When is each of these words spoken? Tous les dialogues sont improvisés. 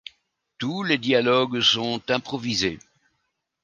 Tous 0.57 0.81
les 0.81 0.97
dialogues 0.97 1.61
sont 1.61 2.01
improvisés. 2.09 2.79